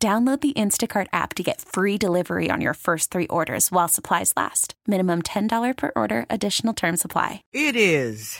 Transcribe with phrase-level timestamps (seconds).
[0.00, 4.32] Download the Instacart app to get free delivery on your first three orders while supplies
[4.36, 4.76] last.
[4.86, 7.42] Minimum $10 per order, additional term supply.
[7.52, 8.38] It is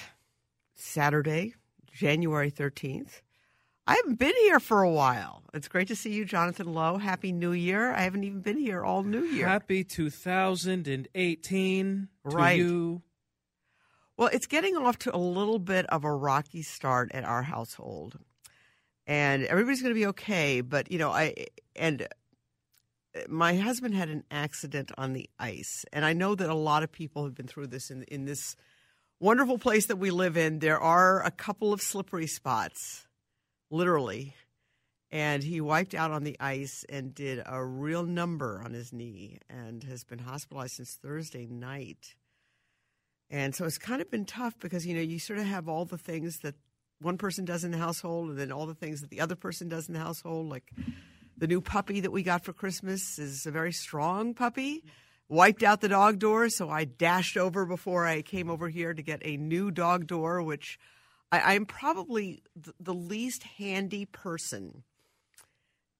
[0.76, 1.54] Saturday,
[1.92, 3.22] January 13th.
[3.88, 5.42] I haven't been here for a while.
[5.52, 6.96] It's great to see you, Jonathan Lowe.
[6.98, 7.92] Happy New Year.
[7.92, 9.48] I haven't even been here all New Year.
[9.48, 12.56] Happy 2018 Right.
[12.58, 13.02] to you.
[14.16, 18.20] Well, it's getting off to a little bit of a rocky start at our household.
[19.08, 24.10] And everybody's going to be okay, but you know, I and uh, my husband had
[24.10, 27.46] an accident on the ice, and I know that a lot of people have been
[27.46, 28.54] through this in in this
[29.18, 30.58] wonderful place that we live in.
[30.58, 33.08] There are a couple of slippery spots,
[33.70, 34.34] literally.
[35.10, 39.38] And he wiped out on the ice and did a real number on his knee
[39.48, 42.14] and has been hospitalized since Thursday night.
[43.30, 45.86] And so it's kind of been tough because, you know, you sort of have all
[45.86, 46.56] the things that
[47.00, 49.68] one person does in the household and then all the things that the other person
[49.68, 50.48] does in the household.
[50.48, 50.72] Like
[51.36, 54.84] the new puppy that we got for Christmas is a very strong puppy.
[55.30, 59.02] Wiped out the dog door, so I dashed over before I came over here to
[59.02, 60.78] get a new dog door, which
[61.30, 64.84] I, I'm probably th- the least handy person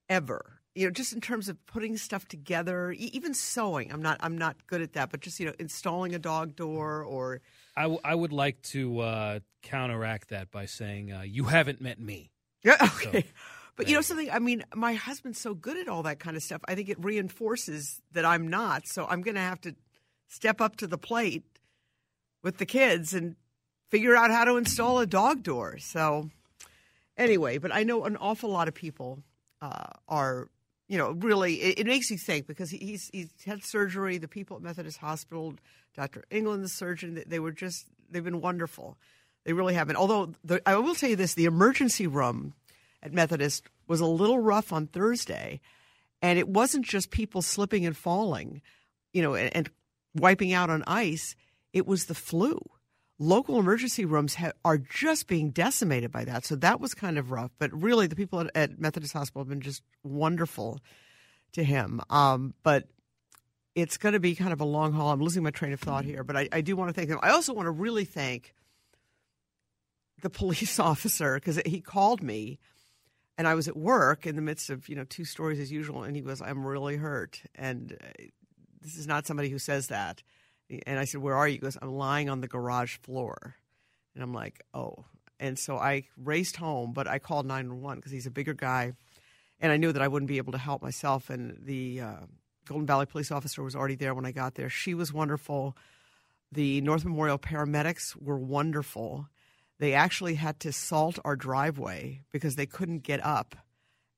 [0.09, 0.61] ever.
[0.73, 3.91] You know, just in terms of putting stuff together, even sewing.
[3.91, 4.17] I'm not.
[4.21, 5.11] I'm not good at that.
[5.11, 7.41] But just you know, installing a dog door or
[7.79, 11.97] I, w- I would like to uh, counteract that by saying uh, you haven't met
[11.97, 12.29] me.
[12.61, 13.23] Yeah, okay.
[13.77, 16.43] but you know something, I mean, my husband's so good at all that kind of
[16.43, 16.59] stuff.
[16.67, 18.85] I think it reinforces that I'm not.
[18.85, 19.75] So I'm going to have to
[20.27, 21.45] step up to the plate
[22.43, 23.37] with the kids and
[23.89, 25.77] figure out how to install a dog door.
[25.77, 26.29] So
[27.15, 29.19] anyway, but I know an awful lot of people
[29.61, 30.49] uh, are,
[30.89, 31.53] you know, really.
[31.61, 34.17] It, it makes you think because he's he's had surgery.
[34.17, 35.53] The people at Methodist Hospital,
[35.95, 36.25] Dr.
[36.29, 38.97] England, the surgeon, they- they were just they've been wonderful.
[39.45, 39.95] They really haven't.
[39.95, 42.53] Although the, I will tell you this: the emergency room
[43.01, 45.61] at Methodist was a little rough on Thursday,
[46.21, 48.61] and it wasn't just people slipping and falling,
[49.13, 49.69] you know, and, and
[50.15, 51.35] wiping out on ice.
[51.71, 52.59] It was the flu.
[53.19, 57.31] Local emergency rooms ha- are just being decimated by that, so that was kind of
[57.31, 57.51] rough.
[57.59, 60.79] But really, the people at, at Methodist Hospital have been just wonderful
[61.51, 62.01] to him.
[62.09, 62.87] Um, but
[63.75, 65.11] it's going to be kind of a long haul.
[65.11, 67.19] I'm losing my train of thought here, but I, I do want to thank them.
[67.21, 68.53] I also want to really thank
[70.21, 72.59] the police officer because he called me
[73.39, 76.03] and I was at work in the midst of you know two stories as usual,
[76.03, 78.23] and he goes, "I'm really hurt," and uh,
[78.81, 80.21] this is not somebody who says that.
[80.85, 83.55] And I said, "Where are you?" He goes, "I'm lying on the garage floor,"
[84.13, 85.05] and I'm like, "Oh."
[85.39, 88.93] And so I raced home, but I called 911 because he's a bigger guy,
[89.59, 91.29] and I knew that I wouldn't be able to help myself.
[91.29, 92.15] And the uh,
[92.65, 94.69] Golden Valley police officer was already there when I got there.
[94.69, 95.77] She was wonderful.
[96.51, 99.27] The North Memorial paramedics were wonderful.
[99.79, 103.55] They actually had to salt our driveway because they couldn't get up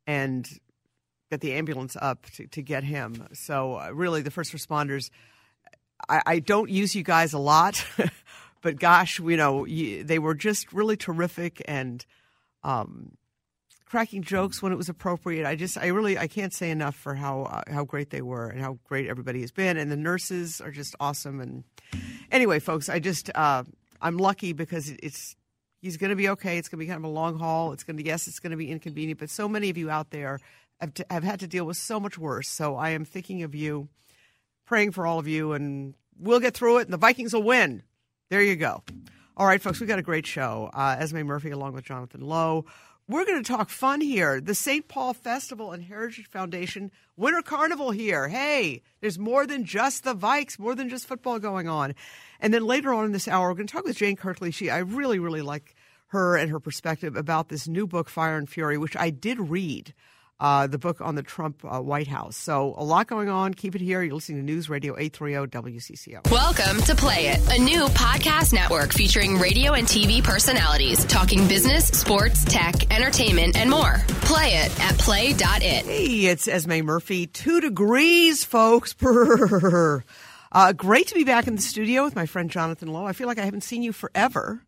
[0.08, 0.50] and
[1.30, 3.28] get the ambulance up to, to get him.
[3.34, 5.12] So, uh, really, the first responders,
[6.10, 7.86] I, I don't use you guys a lot,
[8.62, 12.06] but gosh, you know, you, they were just really terrific and
[12.64, 13.18] um,
[13.86, 15.46] cracking jokes when it was appropriate.
[15.46, 18.48] I just, I really, I can't say enough for how uh, how great they were
[18.48, 19.78] and how great everybody has been.
[19.78, 21.42] And the nurses are just awesome.
[21.42, 21.64] And
[22.32, 23.64] anyway, folks, I just, uh,
[24.02, 25.36] I'm lucky because it's
[25.82, 26.58] he's going to be okay.
[26.58, 27.74] It's going to be kind of a long haul.
[27.74, 30.12] It's going to yes, it's going to be inconvenient, but so many of you out
[30.12, 30.40] there
[30.80, 32.48] have, have had to deal with so much worse.
[32.48, 33.90] So I am thinking of you,
[34.72, 36.84] praying for all of you, and we'll get through it.
[36.84, 37.84] And the Vikings will win.
[38.30, 38.82] There you go.
[39.36, 40.70] All right, folks, we got a great show.
[40.74, 42.64] Uh, Esme Murphy along with Jonathan Lowe.
[43.06, 44.40] We're going to talk fun here.
[44.40, 44.88] The St.
[44.88, 48.29] Paul Festival and Heritage Foundation Winter Carnival here.
[48.29, 51.94] Hey, there's more than just the Vikes, more than just football going on.
[52.40, 54.52] And then later on in this hour, we're going to talk with Jane Kirtley.
[54.52, 55.76] She, I really, really like
[56.08, 59.94] her and her perspective about this new book, Fire and Fury, which I did read.
[60.41, 62.35] Uh, the book on the Trump uh, White House.
[62.35, 63.53] So a lot going on.
[63.53, 64.02] Keep it here.
[64.02, 66.32] You're listening to News Radio 830 WCCO.
[66.32, 71.85] Welcome to Play It, a new podcast network featuring radio and TV personalities talking business,
[71.90, 74.02] sports, tech, entertainment, and more.
[74.22, 75.85] Play it at play.it.
[75.85, 77.28] Hey, it's Esme Murphy.
[77.28, 78.96] Two degrees, folks.
[80.53, 83.05] Uh, great to be back in the studio with my friend Jonathan Lowe.
[83.05, 84.61] I feel like I haven't seen you forever.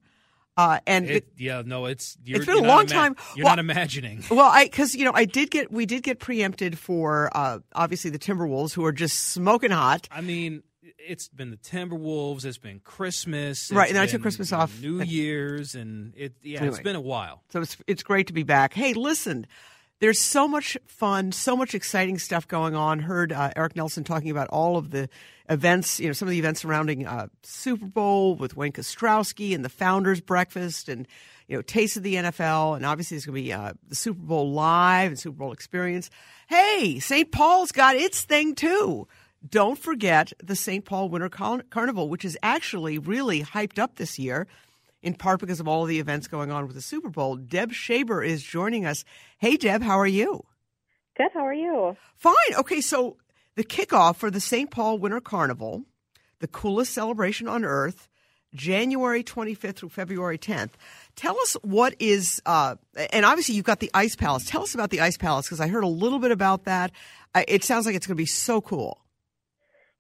[0.55, 3.15] Uh, and It, yeah, no, it's you're, It's been a long ima- time.
[3.35, 4.23] You're Well- not imagining.
[4.29, 8.11] Well, I because you know I did get we did get preempted for uh, obviously
[8.11, 10.07] the Timberwolves who are just smoking hot.
[10.11, 10.61] I mean,
[11.00, 12.45] it's been the Timberwolves.
[12.45, 13.71] It's been Christmas.
[13.71, 14.79] Right, and I took Christmas off.
[14.81, 16.73] New Year's, and it yeah, Anyway.
[16.75, 17.44] it's been a while.
[17.50, 18.73] So it's it's great to be back.
[18.73, 19.47] Hey, listen,
[19.99, 22.99] there's so much fun, so much exciting stuff going on.
[22.99, 25.09] Heard uh, Eric Nelson talking about all of the
[25.49, 29.63] events, you know, some of the events surrounding uh, Super Bowl with Wayne Kostroski and
[29.63, 31.07] the Founders Breakfast and
[31.47, 34.21] you know Taste of the NFL, and obviously there's going to be uh, the Super
[34.21, 36.09] Bowl live and Super Bowl experience.
[36.47, 37.31] Hey, St.
[37.31, 39.07] Paul's got its thing too.
[39.47, 40.85] Don't forget the St.
[40.85, 44.47] Paul Winter Carnival, which is actually really hyped up this year
[45.03, 47.35] in part because of all of the events going on with the Super Bowl.
[47.35, 49.03] Deb Shaber is joining us.
[49.38, 50.45] Hey, Deb, how are you?
[51.15, 51.29] Good.
[51.33, 51.95] How are you?
[52.15, 52.33] Fine.
[52.57, 53.17] Okay, so
[53.55, 54.71] the kickoff for the St.
[54.71, 55.83] Paul Winter Carnival,
[56.39, 58.07] the coolest celebration on earth,
[58.55, 60.71] January 25th through February 10th.
[61.15, 62.75] Tell us what is, uh,
[63.11, 64.45] and obviously you've got the Ice Palace.
[64.45, 66.91] Tell us about the Ice Palace because I heard a little bit about that.
[67.47, 69.02] It sounds like it's going to be so cool.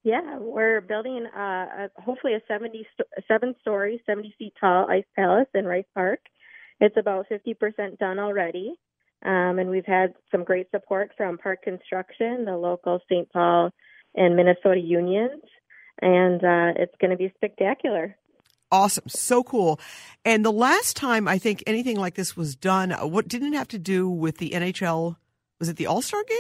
[0.03, 5.05] Yeah, we're building uh, a, hopefully a 70 sto- seven story, 70 feet tall ice
[5.15, 6.19] palace in Rice Park.
[6.81, 8.75] It's about 50% done already.
[9.25, 13.31] Um, and we've had some great support from Park Construction, the local St.
[13.31, 13.71] Paul
[14.15, 15.41] and Minnesota unions,
[16.01, 18.17] and uh, it's going to be spectacular.
[18.69, 19.79] Awesome, so cool.
[20.25, 23.57] And the last time I think anything like this was done, uh, what didn't it
[23.57, 25.15] have to do with the NHL?
[25.59, 26.37] Was it the All Star game?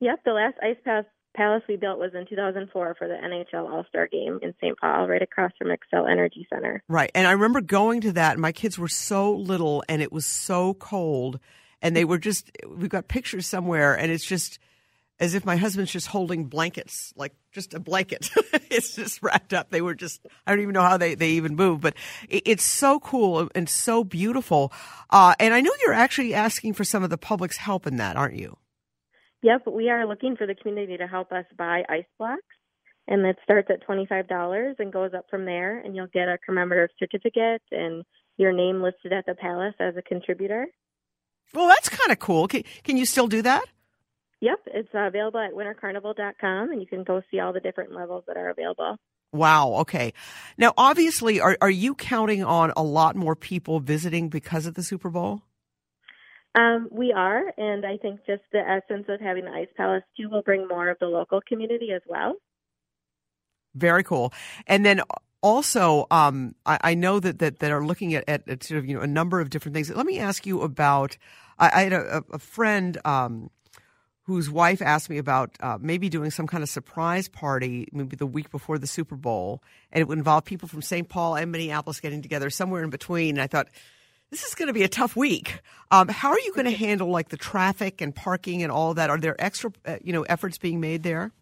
[0.00, 3.84] Yep, the last ice palace, palace we built was in 2004 for the NHL All
[3.88, 4.78] Star game in St.
[4.78, 6.82] Paul, right across from Xcel Energy Center.
[6.88, 7.10] Right.
[7.14, 10.74] And I remember going to that, my kids were so little, and it was so
[10.74, 11.38] cold,
[11.80, 12.50] and they were just.
[12.68, 14.58] We've got pictures somewhere, and it's just
[15.20, 18.28] as if my husband's just holding blankets, like just a blanket.
[18.70, 19.70] it's just wrapped up.
[19.70, 20.26] They were just.
[20.46, 21.94] I don't even know how they they even move, but
[22.28, 24.72] it, it's so cool and so beautiful.
[25.10, 28.16] Uh, and I know you're actually asking for some of the public's help in that,
[28.16, 28.56] aren't you?
[29.42, 32.42] Yep, we are looking for the community to help us buy ice blocks,
[33.08, 36.94] and it starts at $25 and goes up from there, and you'll get a commemorative
[36.98, 38.04] certificate and
[38.36, 40.68] your name listed at the palace as a contributor.
[41.54, 42.46] Well, that's kind of cool.
[42.46, 43.64] Can, can you still do that?
[44.40, 48.36] Yep, it's available at wintercarnival.com, and you can go see all the different levels that
[48.36, 48.96] are available.
[49.32, 49.76] Wow.
[49.80, 50.12] Okay.
[50.58, 54.82] Now, obviously, are are you counting on a lot more people visiting because of the
[54.82, 55.42] Super Bowl?
[56.54, 60.28] Um, we are, and I think just the essence of having the Ice Palace too
[60.28, 62.34] will bring more of the local community as well.
[63.74, 64.34] Very cool.
[64.66, 65.00] And then
[65.42, 68.86] also, um, I, I know that, that that are looking at, at, at sort of
[68.86, 69.90] you know a number of different things.
[69.90, 71.16] Let me ask you about.
[71.58, 73.50] I, I had a, a friend um,
[74.22, 78.26] whose wife asked me about uh, maybe doing some kind of surprise party, maybe the
[78.26, 81.08] week before the Super Bowl, and it would involve people from St.
[81.08, 83.36] Paul and Minneapolis getting together somewhere in between.
[83.36, 83.68] And I thought.
[84.32, 85.60] This is going to be a tough week.
[85.90, 89.10] Um, how are you going to handle like the traffic and parking and all that?
[89.10, 91.32] Are there extra, uh, you know, efforts being made there?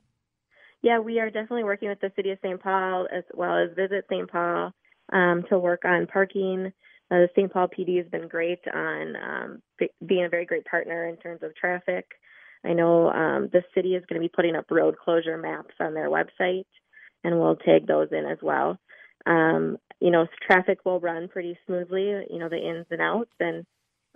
[0.83, 2.61] Yeah, we are definitely working with the city of St.
[2.61, 4.29] Paul as well as Visit St.
[4.29, 4.73] Paul
[5.13, 6.73] um, to work on parking.
[7.13, 7.53] Uh, the St.
[7.53, 11.45] Paul PD has been great on um, be- being a very great partner in terms
[11.45, 12.07] of traffic.
[12.65, 15.95] I know um, the city is going to be putting up road closure maps on
[15.95, 16.67] their website,
[17.23, 18.81] and we'll tag those in as well.
[19.27, 22.25] Um, you know, traffic will run pretty smoothly.
[22.31, 23.67] You know, the ins and outs, and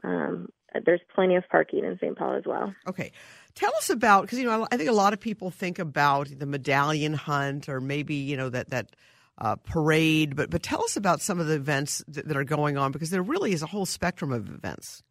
[0.03, 0.49] um,
[0.85, 2.17] there's plenty of parking in St.
[2.17, 2.75] Paul as well.
[2.87, 3.13] Okay.
[3.55, 6.47] Tell us about because you know I think a lot of people think about the
[6.47, 8.91] medallion hunt or maybe you know that that
[9.39, 12.77] uh, parade, but but tell us about some of the events that, that are going
[12.77, 15.03] on because there really is a whole spectrum of events.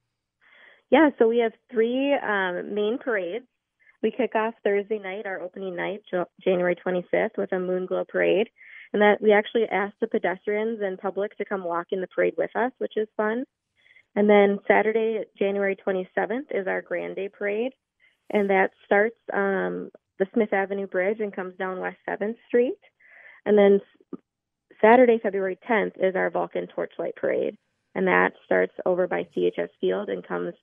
[0.89, 3.45] Yeah, so we have three um, main parades.
[4.01, 6.03] We kick off Thursday night, our opening night,
[6.43, 8.49] January 25th, with a moon glow parade,
[8.93, 12.35] and that we actually ask the pedestrians and public to come walk in the parade
[12.37, 13.43] with us, which is fun.
[14.15, 17.73] And then Saturday, January 27th, is our Grand Day Parade,
[18.29, 22.77] and that starts um, the Smith Avenue Bridge and comes down West 7th Street.
[23.45, 23.81] And then
[24.79, 27.57] Saturday, February 10th, is our Vulcan Torchlight Parade,
[27.95, 30.53] and that starts over by CHS Field and comes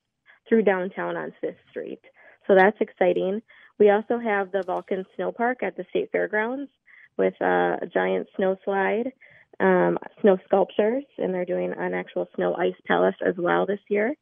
[0.47, 2.01] through downtown on Fifth Street.
[2.47, 3.41] So that's exciting.
[3.77, 6.69] We also have the Vulcan Snow Park at the State Fairgrounds
[7.17, 9.11] with a giant snow slide,
[9.59, 14.15] um, snow sculptures, and they're doing an actual snow ice palace as well this year,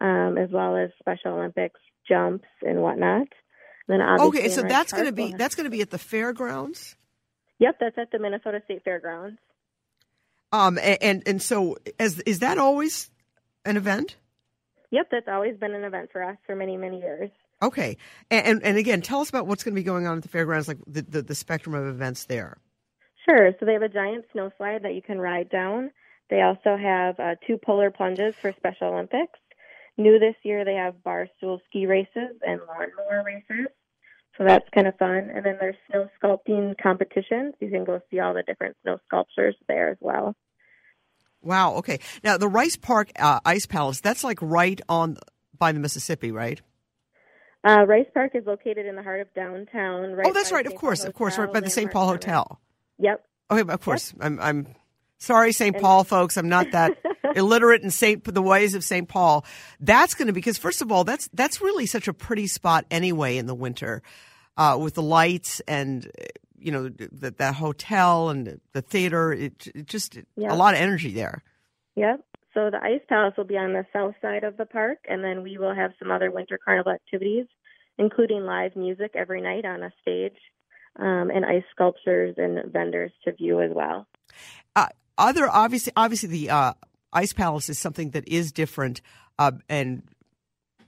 [0.00, 3.28] um, as well as Special Olympics jumps and whatnot.
[3.88, 6.96] Then obviously Okay, so that's going to be that's going to be at the fairgrounds.
[7.58, 9.38] Yep, that's at the Minnesota State Fairgrounds.
[10.52, 13.10] Um, and and so as is that always
[13.64, 14.16] an event?
[14.90, 17.30] Yep, that's always been an event for us for many, many years.
[17.64, 17.96] Okay,
[18.30, 20.28] and and, and again, tell us about what's going to be going on at the
[20.28, 22.58] fairgrounds, like the, the the spectrum of events there.
[23.26, 23.52] Sure.
[23.58, 25.90] So they have a giant snow slide that you can ride down
[26.28, 29.38] They also have uh, two polar plunges for Special Olympics.
[29.96, 33.68] New this year, they have bar stool ski races and lawnmower races.
[34.36, 35.30] So that's kind of fun.
[35.32, 37.54] And then there's snow sculpting competitions.
[37.60, 40.34] You can go see all the different snow sculptures there as well.
[41.40, 41.76] Wow.
[41.76, 42.00] Okay.
[42.24, 44.00] Now the Rice Park uh, Ice Palace.
[44.00, 45.18] That's like right on
[45.56, 46.60] by the Mississippi, right?
[47.64, 50.12] Uh, Rice Park is located in the heart of downtown.
[50.12, 50.66] Right oh, that's right.
[50.66, 51.90] Of course, of course, right by the St.
[51.90, 52.60] Paul Hotel.
[52.98, 53.24] Yep.
[53.50, 54.12] Okay, of course.
[54.12, 54.24] Yep.
[54.24, 54.66] I'm, I'm
[55.18, 55.78] sorry, St.
[55.78, 56.36] Paul folks.
[56.36, 56.98] I'm not that
[57.34, 58.22] illiterate in St.
[58.22, 59.08] the ways of St.
[59.08, 59.46] Paul.
[59.80, 63.38] That's going to because first of all, that's that's really such a pretty spot anyway
[63.38, 64.02] in the winter,
[64.58, 66.10] uh, with the lights and
[66.58, 69.32] you know that that hotel and the theater.
[69.32, 70.52] It, it just yep.
[70.52, 71.42] a lot of energy there.
[71.96, 72.24] Yep.
[72.54, 75.42] So the Ice Palace will be on the south side of the park, and then
[75.42, 77.46] we will have some other winter carnival activities,
[77.98, 80.36] including live music every night on a stage,
[80.98, 84.06] um, and ice sculptures and vendors to view as well.
[84.76, 84.86] Uh,
[85.18, 86.74] other obviously, obviously the uh,
[87.12, 89.00] Ice Palace is something that is different,
[89.38, 90.04] uh, and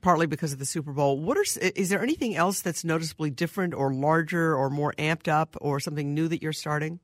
[0.01, 1.19] partly because of the Super Bowl.
[1.19, 1.45] What are
[1.75, 6.15] is there anything else that's noticeably different or larger or more amped up or something
[6.15, 7.01] new that you're starting?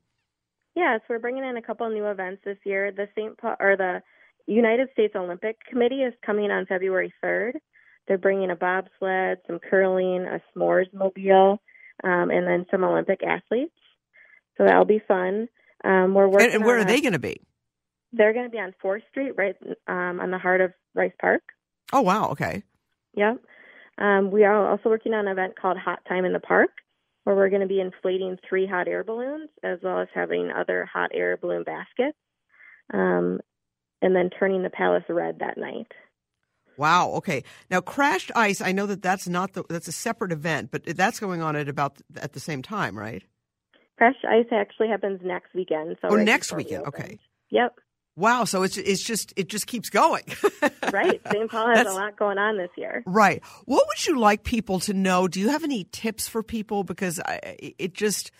[0.73, 2.91] Yes, we're bringing in a couple new events this year.
[2.91, 3.37] The St.
[3.37, 4.01] Paul or the
[4.47, 7.53] United States Olympic Committee is coming on February 3rd.
[8.07, 11.61] They're bringing a bobsled, some curling, a s'mores mobile,
[12.03, 13.71] um, and then some Olympic athletes.
[14.57, 15.47] So that'll be fun.
[15.83, 16.47] Um, we're working.
[16.47, 17.41] And, and where are they going to be?
[18.11, 19.55] They're going to be on Fourth Street, right
[19.87, 21.41] um, on the heart of Rice Park.
[21.91, 22.29] Oh wow!
[22.29, 22.63] Okay.
[23.15, 23.41] Yep.
[23.97, 26.71] Um, we are also working on an event called Hot Time in the Park,
[27.23, 30.87] where we're going to be inflating three hot air balloons as well as having other
[30.91, 32.17] hot air balloon baskets.
[32.93, 33.39] Um,
[34.03, 35.87] and then turning the palace red that night.
[36.77, 37.11] Wow.
[37.13, 37.43] Okay.
[37.71, 38.61] Now, crashed ice.
[38.61, 41.69] I know that that's not the that's a separate event, but that's going on at
[41.69, 43.23] about at the same time, right?
[43.97, 45.97] Crashed ice actually happens next weekend.
[46.01, 46.87] So oh, right next weekend.
[46.87, 47.19] Okay.
[47.51, 47.75] Yep.
[48.15, 48.43] Wow.
[48.43, 50.23] So it's it's just it just keeps going.
[50.91, 51.21] right.
[51.31, 51.49] St.
[51.49, 53.03] Paul has that's, a lot going on this year.
[53.05, 53.41] Right.
[53.65, 55.27] What would you like people to know?
[55.27, 56.83] Do you have any tips for people?
[56.83, 58.31] Because I, it just.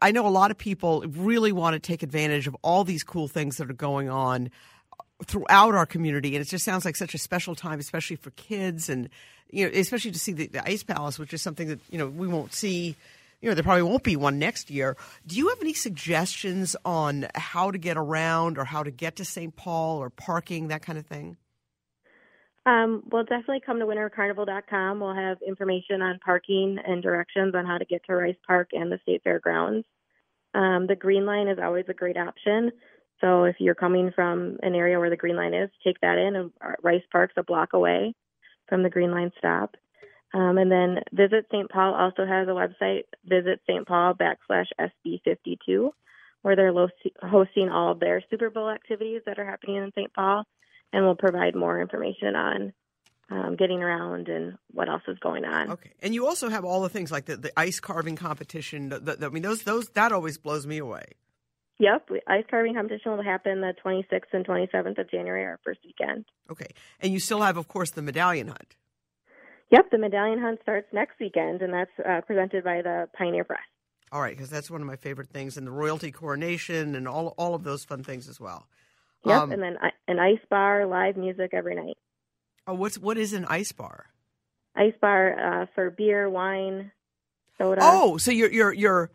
[0.00, 3.28] I know a lot of people really want to take advantage of all these cool
[3.28, 4.50] things that are going on
[4.92, 8.30] uh, throughout our community, and it just sounds like such a special time, especially for
[8.32, 9.08] kids, and
[9.50, 12.06] you know, especially to see the, the Ice Palace, which is something that you know
[12.06, 12.96] we won't see.
[13.40, 14.96] You know, there probably won't be one next year.
[15.26, 19.24] Do you have any suggestions on how to get around, or how to get to
[19.24, 19.56] St.
[19.56, 21.36] Paul, or parking, that kind of thing?
[22.64, 25.00] Um, well, definitely come to wintercarnival.com.
[25.00, 28.90] We'll have information on parking and directions on how to get to Rice Park and
[28.90, 29.86] the State Fairgrounds.
[30.54, 32.70] Um, the Green Line is always a great option.
[33.20, 36.36] So if you're coming from an area where the Green Line is, take that in.
[36.36, 36.50] And
[36.82, 38.14] Rice Park's a block away
[38.68, 39.76] from the Green Line stop.
[40.34, 41.68] Um, and then Visit St.
[41.70, 43.86] Paul also has a website, Visit St.
[43.86, 45.90] Paul backslash SB52,
[46.42, 46.72] where they're
[47.22, 50.12] hosting all of their Super Bowl activities that are happening in St.
[50.14, 50.44] Paul,
[50.92, 52.72] and we'll provide more information on
[53.30, 55.70] um, getting around and what else is going on.
[55.70, 58.90] Okay, and you also have all the things like the, the ice carving competition.
[58.90, 61.04] The, the, I mean, those those that always blows me away.
[61.78, 66.26] Yep, ice carving competition will happen the 26th and 27th of January, our first weekend.
[66.50, 66.68] Okay,
[67.00, 68.76] and you still have, of course, the medallion hunt.
[69.70, 73.60] Yep, the medallion hunt starts next weekend, and that's uh, presented by the Pioneer Press.
[74.12, 77.34] All right, because that's one of my favorite things, and the royalty coronation, and all
[77.38, 78.68] all of those fun things as well.
[79.24, 79.76] Yep, um, and then
[80.08, 81.96] an ice bar, live music every night.
[82.66, 84.06] Oh, what's what is an ice bar?
[84.76, 86.90] Ice bar uh, for beer, wine,
[87.58, 87.80] soda.
[87.82, 89.10] Oh, so you're you're you're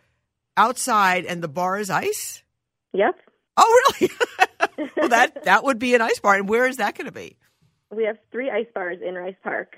[0.56, 2.44] outside, and the bar is ice.
[2.94, 3.16] Yep.
[3.58, 4.12] Oh, really?
[4.98, 6.36] well, that that would be an ice bar.
[6.36, 7.38] And where is that going to be?
[7.94, 9.78] We have three ice bars in Rice Park.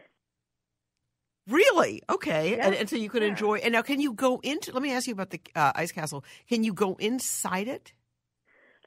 [1.47, 2.03] Really?
[2.09, 2.59] Okay.
[2.59, 3.29] And, and, so you could yeah.
[3.29, 3.57] enjoy.
[3.57, 4.71] And now, can you go into?
[4.71, 6.23] Let me ask you about the uh, ice castle.
[6.47, 7.93] Can you go inside it?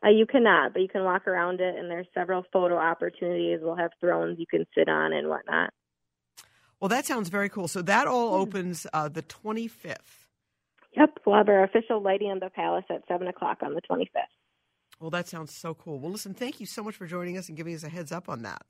[0.05, 3.61] Uh, you cannot, but you can walk around it, and there's several photo opportunities.
[3.63, 5.71] We'll have thrones you can sit on and whatnot.
[6.81, 7.69] Well, that sounds very cool.
[7.69, 9.99] So that all opens uh, the 25th.
[10.97, 14.09] Yep, we'll have our official lighting of the palace at 7 o'clock on the 25th.
[15.01, 16.01] Well, that sounds so cool.
[16.01, 18.29] Well, listen, thank you so much for joining us and giving us a heads up
[18.29, 18.63] on that.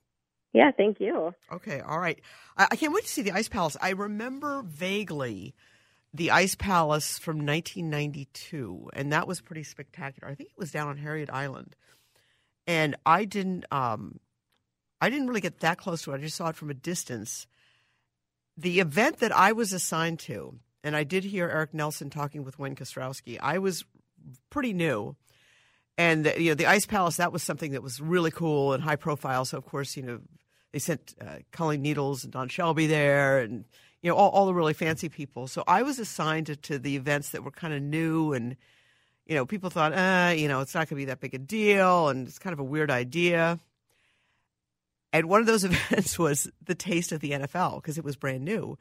[0.53, 1.33] Yeah, thank you.
[1.51, 2.21] Okay, all right.
[2.57, 3.77] I, I can't wait to see the Ice Palace.
[3.81, 5.55] I remember vaguely
[6.15, 10.31] the Ice Palace from 1992, and that was pretty spectacular.
[10.31, 11.75] I think it was down on Harriet Island,
[12.67, 14.21] and I didn't, um,
[15.01, 16.17] I didn't really get that close to it.
[16.17, 17.47] I just saw it from a distance.
[18.57, 22.59] The event that I was assigned to and I did hear Eric Nelson talking with
[22.59, 23.39] Wayne Kostroski.
[23.41, 23.85] I was
[24.51, 25.17] pretty new,
[25.97, 28.83] and the, you know the Ice Palace that was something that was really cool and
[28.83, 29.45] high profile.
[29.45, 30.21] So of course you know
[30.73, 33.65] they sent uh, Colleen Needles and Don Shelby there, and
[34.03, 35.47] you know all, all the really fancy people.
[35.47, 38.57] So I was assigned to, to the events that were kind of new and
[39.27, 41.39] you know, people thought, uh, you know, it's not going to be that big a
[41.39, 43.59] deal, and it's kind of a weird idea.
[45.13, 48.45] And one of those events was the taste of the NFL because it was brand
[48.45, 48.79] new.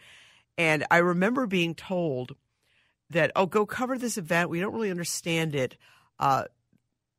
[0.57, 2.35] And I remember being told
[3.09, 4.49] that, oh, go cover this event.
[4.49, 5.77] We don't really understand it.
[6.19, 6.45] Uh,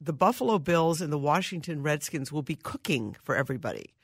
[0.00, 3.94] the Buffalo Bills and the Washington Redskins will be cooking for everybody.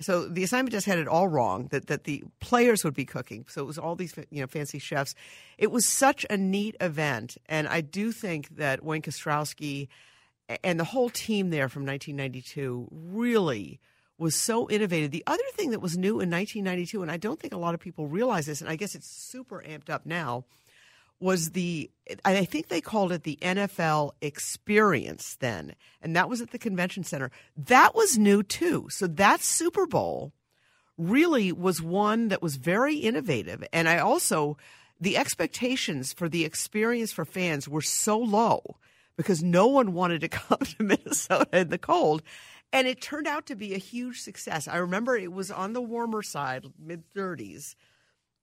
[0.00, 3.46] So the assignment just had it all wrong that, that the players would be cooking.
[3.48, 5.14] So it was all these you know fancy chefs.
[5.56, 9.88] It was such a neat event, and I do think that Wayne Kostroski
[10.62, 13.80] and the whole team there from 1992 really
[14.18, 15.10] was so innovative.
[15.10, 17.80] The other thing that was new in 1992, and I don't think a lot of
[17.80, 20.44] people realize this, and I guess it's super amped up now,
[21.20, 21.90] was the
[22.24, 27.04] I think they called it the NFL experience then, and that was at the convention
[27.04, 27.30] center.
[27.56, 28.86] That was new too.
[28.90, 30.32] So that Super Bowl
[30.96, 34.56] really was one that was very innovative, and I also
[35.00, 38.76] the expectations for the experience for fans were so low
[39.16, 42.22] because no one wanted to come to Minnesota in the cold.
[42.72, 44.68] And it turned out to be a huge success.
[44.68, 47.74] I remember it was on the warmer side, mid 30s,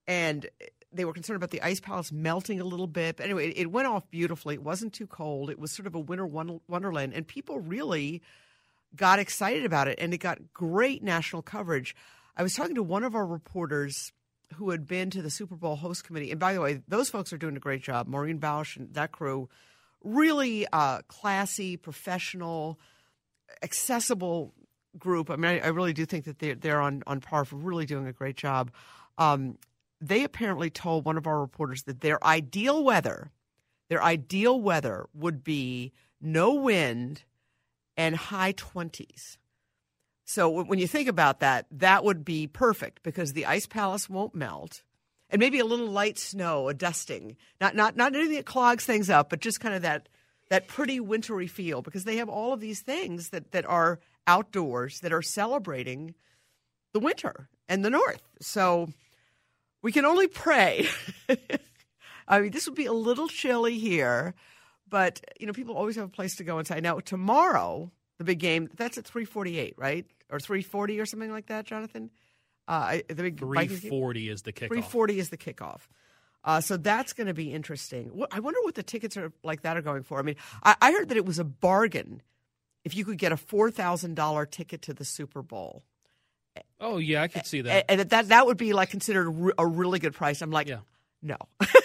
[0.08, 0.48] and
[0.94, 3.18] they were concerned about the ice palace melting a little bit.
[3.18, 4.56] But anyway, it went off beautifully.
[4.56, 5.50] It wasn't too cold.
[5.50, 8.22] It was sort of a winter wonderland, and people really
[8.96, 11.96] got excited about it, and it got great national coverage.
[12.38, 14.12] I was talking to one of our reporters
[14.56, 17.34] who had been to the Super Bowl host committee, and by the way, those folks
[17.34, 18.08] are doing a great job.
[18.08, 19.50] Maureen Bausch and that crew,
[20.04, 22.80] really uh, classy, professional,
[23.64, 24.54] accessible
[24.98, 25.30] group.
[25.30, 27.86] I mean, I, I, really do think that they're they're on on par for really
[27.86, 28.72] doing a great job.
[29.18, 29.58] Um,
[30.04, 33.32] they apparently told one of our reporters that their ideal weather,
[33.90, 37.24] their ideal weather would be no wind
[37.96, 39.38] and high 20s.
[40.26, 44.36] So when you think about that, that would be perfect because the ice palace won't
[44.36, 44.84] melt.
[45.30, 47.38] And maybe a little light snow, a dusting.
[47.60, 50.08] Not not not anything that clogs things up, but just kind of that
[50.50, 55.00] that pretty wintry feel because they have all of these things that, that are outdoors
[55.00, 56.14] that are celebrating
[56.94, 58.22] the winter and the north.
[58.40, 58.90] So
[59.84, 60.88] we can only pray.
[62.28, 64.34] I mean, this would be a little chilly here,
[64.90, 66.82] but you know, people always have a place to go inside.
[66.82, 71.32] Now, tomorrow, the big game that's at three forty-eight, right, or three forty, or something
[71.32, 72.10] like that, Jonathan.
[72.68, 74.70] Uh, the big three forty is the kickoff.
[74.70, 75.82] Three forty is the kickoff.
[76.46, 78.26] Uh, so that's going to be interesting.
[78.32, 80.20] I wonder what the tickets are like that are going for.
[80.20, 82.22] I mean, I, I heard that it was a bargain
[82.84, 85.84] if you could get a four thousand dollar ticket to the Super Bowl.
[86.80, 87.86] Oh yeah, I could see that.
[87.90, 90.42] And that that would be like considered a really good price.
[90.42, 90.80] I'm like, yeah.
[91.22, 91.38] no.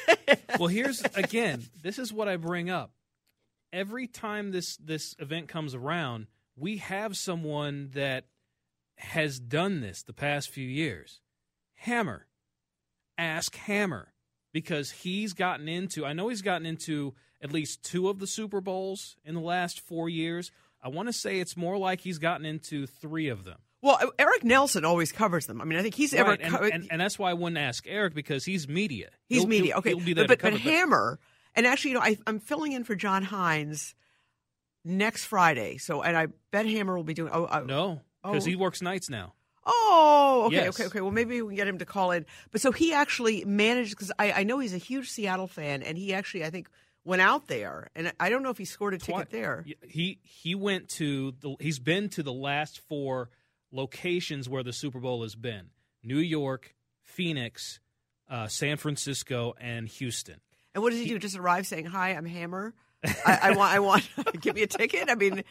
[0.58, 1.64] well, here's again.
[1.82, 2.92] This is what I bring up.
[3.72, 6.26] Every time this this event comes around,
[6.56, 8.24] we have someone that
[8.96, 11.20] has done this the past few years.
[11.74, 12.26] Hammer,
[13.16, 14.12] ask Hammer,
[14.52, 16.04] because he's gotten into.
[16.04, 19.80] I know he's gotten into at least two of the Super Bowls in the last
[19.80, 20.50] four years.
[20.82, 23.58] I want to say it's more like he's gotten into three of them.
[23.80, 25.60] Well, Eric Nelson always covers them.
[25.60, 27.84] I mean, I think he's ever right, and, and, and, that's why I wouldn't ask
[27.86, 29.10] Eric because he's media.
[29.28, 29.66] He's he'll, media.
[29.66, 31.20] He'll, okay, he'll but, but, but Hammer,
[31.54, 33.94] and actually, you know, I, am filling in for John Hines
[34.84, 35.78] next Friday.
[35.78, 37.30] So, and I bet Hammer will be doing.
[37.32, 38.50] Oh, oh no, because oh.
[38.50, 39.34] he works nights now.
[39.64, 40.68] Oh, okay, yes.
[40.68, 41.00] okay, okay.
[41.00, 42.26] Well, maybe we can get him to call in.
[42.50, 45.96] But so he actually managed because I, I know he's a huge Seattle fan, and
[45.96, 46.68] he actually I think
[47.04, 49.64] went out there, and I don't know if he scored a ticket there.
[49.86, 51.54] He he went to the.
[51.60, 53.30] He's been to the last four
[53.72, 55.70] locations where the Super Bowl has been
[56.02, 57.80] New York, Phoenix,
[58.28, 60.40] uh, San Francisco, and Houston.
[60.74, 61.18] And what does he, he do?
[61.18, 62.74] Just arrive saying, Hi, I'm Hammer.
[63.04, 64.08] I, I, want, I want,
[64.40, 65.08] give me a ticket.
[65.08, 65.44] I mean,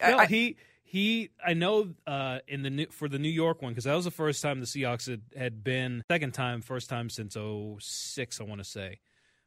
[0.00, 3.84] no, I, he, he, I know uh, in the for the New York one because
[3.84, 7.34] that was the first time the Seahawks had, had been second time, first time since
[7.34, 9.00] 06, I want to say.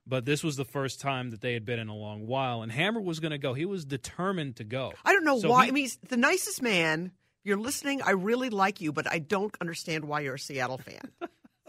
[0.08, 2.71] But this was the first time that they had been in a long while, and
[2.71, 3.54] Hammer was going to go.
[3.56, 4.93] He was determined to go.
[5.04, 5.63] I don't know so why.
[5.65, 7.12] He, I mean, he's the nicest man
[7.45, 11.12] you're listening, I really like you, but I don't understand why you're a Seattle fan.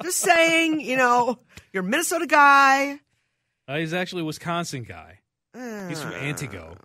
[0.02, 1.38] Just saying, you know,
[1.72, 2.98] you're a Minnesota guy.
[3.68, 5.20] Uh, he's actually a Wisconsin guy.
[5.54, 6.76] Uh, he's from Antigo.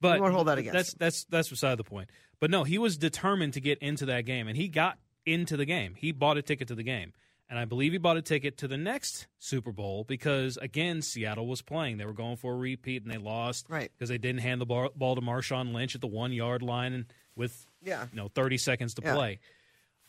[0.00, 0.74] But hold that against.
[0.74, 2.10] That's that's that's beside the point.
[2.38, 5.64] But no, he was determined to get into that game, and he got into the
[5.64, 5.94] game.
[5.96, 7.14] He bought a ticket to the game,
[7.48, 11.46] and I believe he bought a ticket to the next Super Bowl because again, Seattle
[11.46, 11.96] was playing.
[11.96, 14.66] They were going for a repeat, and they lost right because they didn't hand the
[14.66, 18.06] ball, ball to Marshawn Lynch at the one yard line, and with yeah.
[18.12, 19.14] you know 30 seconds to yeah.
[19.14, 19.40] play.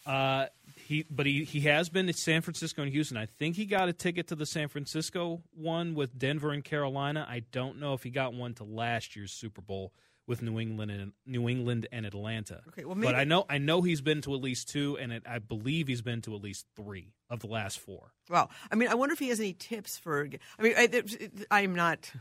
[0.06, 0.46] Uh,
[0.86, 3.18] he but he he has been to San Francisco and Houston.
[3.18, 7.26] I think he got a ticket to the San Francisco one with Denver and Carolina.
[7.28, 9.94] I don't know if he got one to last year's Super Bowl
[10.28, 12.62] with New England and New England and Atlanta.
[12.70, 15.12] Okay, well, maybe, but I know I know he's been to at least two, and
[15.12, 18.12] it, I believe he's been to at least three of the last four.
[18.30, 20.28] Well, I mean, I wonder if he has any tips for.
[20.60, 21.04] I mean, I,
[21.50, 22.12] I'm not.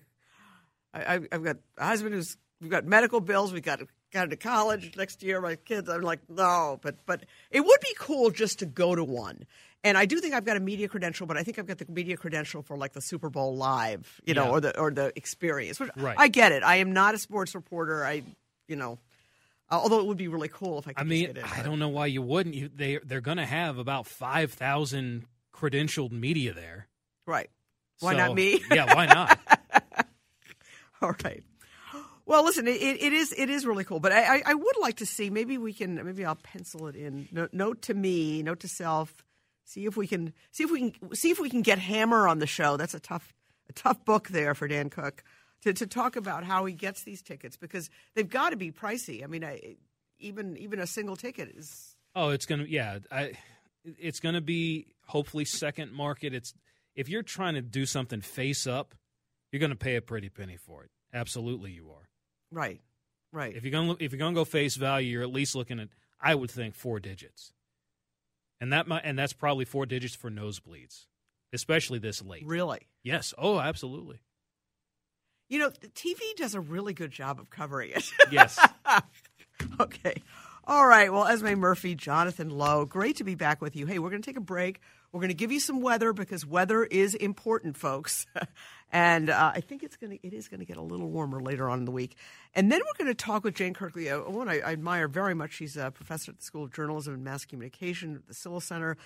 [0.93, 3.51] I, I've got a husband who's we've got medical bills.
[3.53, 3.81] we've got
[4.15, 5.39] got into college next year.
[5.41, 5.87] My kids.
[5.89, 9.45] I'm like, no, but but it would be cool just to go to one.
[9.83, 11.85] And I do think I've got a media credential, but I think I've got the
[11.87, 14.49] media credential for like the Super Bowl live, you know, Yeah.
[14.51, 15.79] or the or the experience.
[15.79, 16.15] Which Right.
[16.17, 16.63] I get it.
[16.63, 18.03] I am not a sports reporter.
[18.03, 18.23] I,
[18.67, 18.97] you know,
[19.69, 21.01] uh, although it would be really cool if I could.
[21.01, 22.55] I mean, in I don't know why you wouldn't.
[22.55, 26.87] You, they they're going to have about five thousand credentialed media there.
[27.27, 27.49] Right.
[27.99, 28.61] Why So, not me?
[28.71, 29.39] yeah, why not?
[31.01, 31.43] All right.
[32.25, 35.05] Well, listen, it, it is it is really cool, but I, I, would like to
[35.05, 37.27] see maybe we can maybe I'll pencil it in.
[37.31, 39.23] No, note to me, note to self.
[39.63, 42.39] See if we can see if we can see if we can get Hammer on
[42.39, 42.77] the show.
[42.77, 43.33] That's a tough
[43.69, 45.23] a tough book there for Dan Cook
[45.61, 49.23] to to talk about how he gets these tickets because they've got to be pricey.
[49.23, 49.75] I mean, I,
[50.19, 52.99] even even a single ticket is Oh, it's gonna yeah.
[53.11, 53.33] I
[53.83, 56.33] it's gonna be hopefully second market.
[56.33, 56.53] It's
[56.95, 58.95] if you're trying to do something face up,
[59.51, 60.91] you're gonna pay a pretty penny for it.
[61.13, 62.04] Absolutely, you are.
[62.55, 62.81] Right,
[63.31, 63.55] right.
[63.55, 65.89] If you're gonna look, if you're gonna go face value, you're at least looking at
[66.19, 67.53] I would think four digits,
[68.59, 71.05] and that might and that's probably four digits for nosebleeds,
[71.53, 72.43] especially this late.
[72.45, 72.87] really.
[73.03, 73.33] Yes.
[73.37, 74.21] Oh, absolutely.
[75.47, 78.09] You know, the TV does a really good job of covering it.
[78.31, 78.57] Yes.
[79.79, 80.15] okay.
[80.63, 81.13] All right.
[81.13, 83.85] Well, Esme Murphy, Jonathan Lowe, great to be back with you.
[83.85, 84.81] Hey, we're going to take a break.
[85.15, 88.25] We're going to give you some weather because weather is important, folks.
[88.91, 91.39] and uh, I think it's going to it is going to get a little warmer
[91.39, 92.17] later on in the week.
[92.53, 95.33] And then we're going to talk with Jane Kirtley, a woman I, I admire very
[95.33, 95.53] much.
[95.53, 98.97] She's a professor at the School of Journalism and Mass Communication at the Silha Center.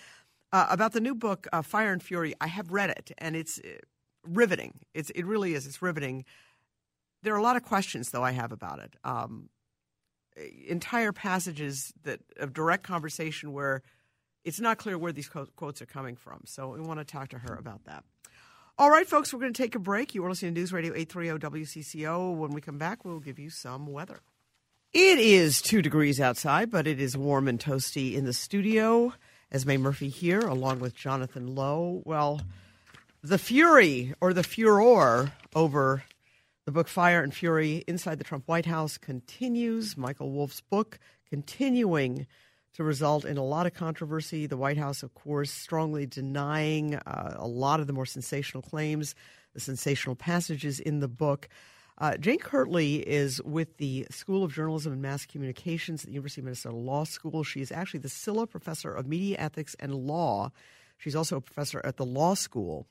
[0.51, 2.33] Uh, about the new book, uh, Fire and Fury.
[2.41, 3.77] I have read it, and it's uh,
[4.23, 4.79] riveting.
[4.95, 5.67] It's it really is.
[5.67, 6.25] It's riveting.
[7.21, 8.95] There are a lot of questions, though, I have about it.
[9.03, 9.49] Um,
[10.67, 13.83] entire passages that of direct conversation where
[14.43, 16.41] it's not clear where these quotes are coming from.
[16.45, 18.03] So we want to talk to her about that.
[18.77, 20.15] All right, folks, we're going to take a break.
[20.15, 22.35] You are listening to News Radio 830 WCCO.
[22.35, 24.21] When we come back, we'll give you some weather.
[24.93, 29.13] It is two degrees outside, but it is warm and toasty in the studio.
[29.51, 32.01] Esme Murphy here, along with Jonathan Lowe.
[32.05, 32.41] Well,
[33.21, 36.03] the fury or the furor over
[36.65, 39.97] the book Fire and Fury Inside the Trump White House continues.
[39.97, 40.99] Michael Wolff's book
[41.29, 42.27] continuing
[42.73, 44.47] to result in a lot of controversy.
[44.47, 49.15] The White House, of course, strongly denying uh, a lot of the more sensational claims,
[49.53, 51.49] the sensational passages in the book.
[51.97, 56.39] Uh, Jane Kirtley is with the School of Journalism and Mass Communications at the University
[56.41, 57.43] of Minnesota Law School.
[57.43, 60.51] She is actually the Silha Professor of Media Ethics and Law.
[60.97, 62.87] She's also a professor at the law school.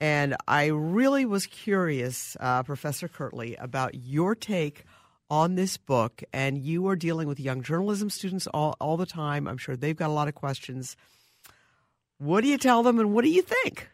[0.00, 4.84] And I really was curious, uh, Professor Kirtley, about your take
[5.30, 6.22] on this book.
[6.32, 9.46] And you are dealing with young journalism students all, all the time.
[9.46, 10.96] I'm sure they've got a lot of questions.
[12.18, 13.88] What do you tell them and what do you think?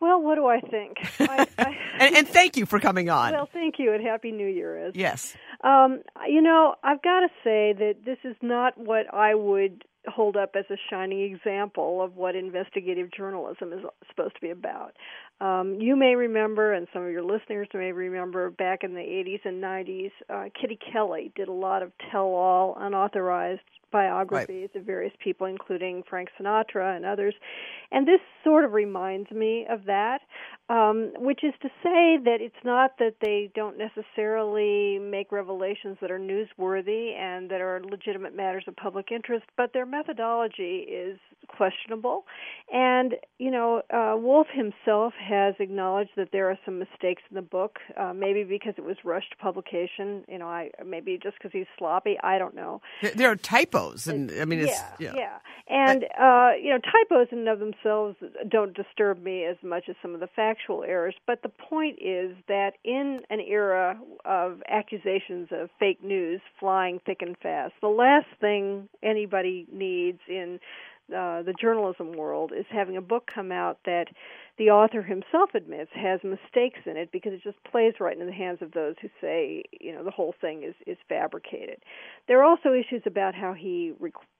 [0.00, 0.98] Well, what do I think?
[1.18, 3.32] I, I, And, and thank you for coming on.
[3.32, 5.34] well, thank you, and Happy New Year, as yes.
[5.62, 10.36] Um, you know, I've got to say that this is not what I would hold
[10.36, 14.92] up as a shining example of what investigative journalism is supposed to be about.
[15.40, 19.40] Um, you may remember, and some of your listeners may remember, back in the 80s
[19.44, 23.60] and 90s, uh, Kitty Kelley did a lot of tell-all, unauthorized
[23.94, 27.34] biographies of various people, including Frank Sinatra and others.
[27.92, 30.20] And this sort of reminds me of that,
[30.68, 36.10] um, which is to say that it's not that they don't necessarily make revelations that
[36.10, 42.24] are newsworthy and that are legitimate matters of public interest, but their methodology is questionable.
[42.72, 47.42] And, you know, uh, Wolff himself has acknowledged that there are some mistakes in the
[47.42, 51.70] book, uh, maybe because it was rushed publication, you know, I maybe just because he's
[51.78, 52.80] sloppy, I don't know.
[53.14, 53.83] There are typos.
[54.06, 54.80] And I mean, it's.
[54.98, 58.16] yeah, yeah, and uh, you know, typos in and of themselves
[58.48, 61.14] don't disturb me as much as some of the factual errors.
[61.26, 67.18] But the point is that in an era of accusations of fake news flying thick
[67.20, 70.60] and fast, the last thing anybody needs in
[71.10, 74.06] uh, the journalism world is having a book come out that
[74.56, 78.32] the author himself admits has mistakes in it because it just plays right into the
[78.32, 81.82] hands of those who say, you know, the whole thing is is fabricated.
[82.26, 83.92] There are also issues about how he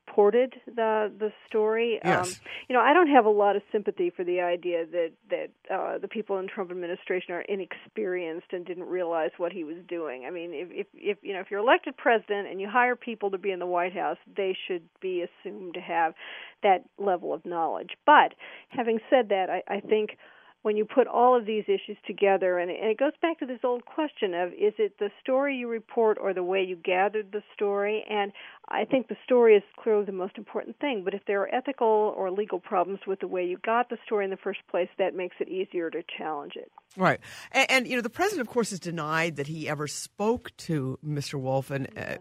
[0.07, 2.01] reported the the story.
[2.05, 2.27] Yes.
[2.27, 2.35] Um,
[2.69, 5.99] you know, I don't have a lot of sympathy for the idea that that uh,
[5.99, 10.25] the people in the Trump administration are inexperienced and didn't realize what he was doing.
[10.27, 13.31] I mean, if if if you know if you're elected president and you hire people
[13.31, 16.15] to be in the White House, they should be assumed to have
[16.63, 17.91] that level of knowledge.
[18.07, 18.35] But
[18.69, 20.17] having said that, I, I think
[20.65, 23.59] when you put all of these issues together, and, and it goes back to this
[23.65, 27.43] old question of is it the story you report or the way you gathered the
[27.55, 28.03] story?
[28.09, 28.33] And
[28.71, 31.03] I think the story is clearly the most important thing.
[31.05, 34.25] But if there are ethical or legal problems with the way you got the story
[34.25, 36.73] in the first place, that makes it easier to challenge it.
[36.97, 37.21] Right,
[37.53, 40.99] and, and you know the president, of course, has denied that he ever spoke to
[41.07, 41.39] Mr.
[41.39, 42.17] Wolff, and uh,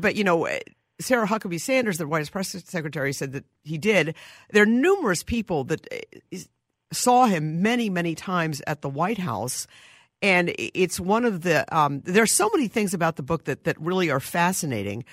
[0.00, 0.48] but you know.
[0.98, 4.14] Sarah Huckabee Sanders, the White House press secretary, said that he did.
[4.50, 6.38] There are numerous people that uh,
[6.92, 9.66] saw him many, many times at the White House.
[10.22, 13.80] And it's one of the, um, there's so many things about the book that, that
[13.80, 15.04] really are fascinating,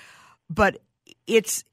[0.50, 0.78] but
[1.28, 1.64] it's,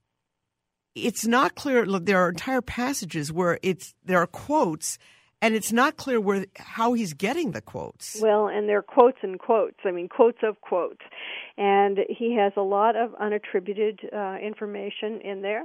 [0.94, 1.86] it's not clear.
[1.86, 4.98] There are entire passages where it's, there are quotes
[5.42, 8.18] and it's not clear where how he's getting the quotes.
[8.20, 9.78] Well, and they're quotes and quotes.
[9.84, 11.00] I mean, quotes of quotes,
[11.56, 15.64] and he has a lot of unattributed uh, information in there.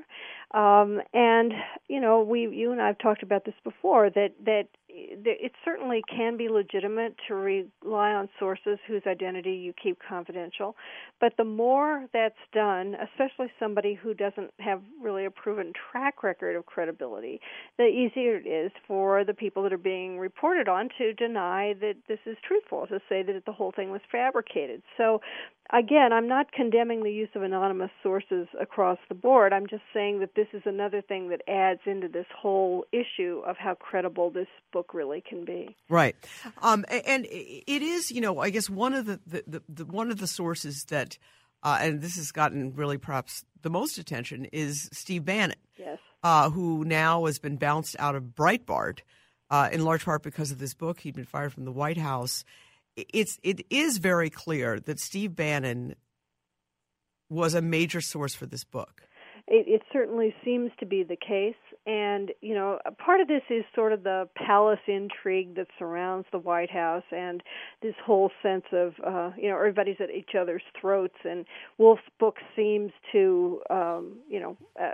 [0.52, 1.54] Um, and
[1.88, 6.02] you know, we, you and I have talked about this before that that it certainly
[6.10, 10.76] can be legitimate to rely on sources whose identity you keep confidential,
[11.20, 16.56] but the more that's done, especially somebody who doesn't have really a proven track record
[16.56, 17.40] of credibility,
[17.78, 21.96] the easier it is for the people that are being reported on to deny that
[22.08, 24.82] this is truthful, to say that the whole thing was fabricated.
[24.98, 25.22] So
[25.72, 29.54] again, I'm not condemning the use of anonymous sources across the board.
[29.54, 33.58] I'm just saying that this is another thing that adds into this whole issue of
[33.58, 35.76] how credible this book really can be.
[35.90, 36.16] Right,
[36.62, 40.12] um, and it is, you know, I guess one of the, the, the, the one
[40.12, 41.18] of the sources that,
[41.64, 45.58] uh, and this has gotten really perhaps the most attention is Steve Bannon.
[45.78, 46.00] Yes.
[46.24, 49.02] Uh, who now has been bounced out of Breitbart,
[49.50, 51.00] uh, in large part because of this book.
[51.00, 52.44] He'd been fired from the White House
[52.96, 55.96] it's it is very clear that Steve Bannon
[57.30, 59.02] was a major source for this book.
[59.48, 61.54] It, it certainly seems to be the case,
[61.86, 66.40] and you know, part of this is sort of the palace intrigue that surrounds the
[66.40, 67.44] White House, and
[67.84, 71.46] this whole sense of uh, you know everybody's at each other's throats, and
[71.78, 74.58] Wolff's book seems to um, you know.
[74.82, 74.92] Uh,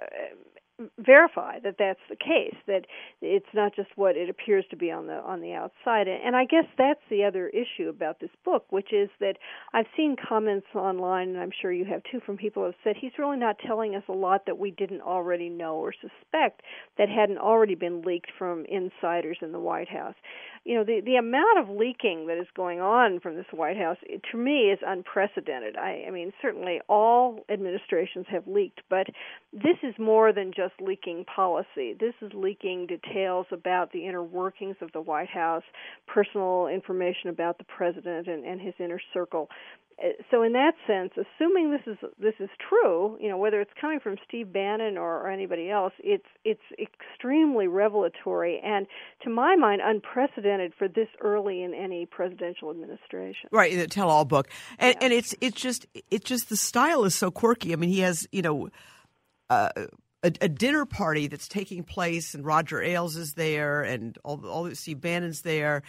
[0.97, 2.85] verify that that's the case that
[3.21, 6.45] it's not just what it appears to be on the on the outside and i
[6.45, 9.35] guess that's the other issue about this book which is that
[9.73, 12.95] i've seen comments online and i'm sure you have too from people who have said
[12.99, 16.61] he's really not telling us a lot that we didn't already know or suspect
[16.97, 20.15] that hadn't already been leaked from insiders in the white house
[20.63, 23.97] you know the the amount of leaking that is going on from this White House
[24.03, 25.75] it, to me is unprecedented.
[25.75, 29.07] I, I mean certainly all administrations have leaked, but
[29.51, 31.95] this is more than just leaking policy.
[31.99, 35.63] This is leaking details about the inner workings of the White House,
[36.07, 39.49] personal information about the president and, and his inner circle.
[40.01, 43.71] Uh, so in that sense, assuming this is this is true, you know whether it's
[43.79, 48.87] coming from Steve Bannon or, or anybody else, it's it's extremely revelatory and,
[49.23, 53.49] to my mind, unprecedented for this early in any presidential administration.
[53.51, 55.05] Right, the tell-all book, and yeah.
[55.05, 57.73] and it's it's just it's just the style is so quirky.
[57.73, 58.69] I mean, he has you know.
[59.49, 59.69] Uh,
[60.23, 64.73] a, a, dinner party that's taking place, and Roger Ailes is there, and all, all
[64.75, 65.83] Steve Bannon's there,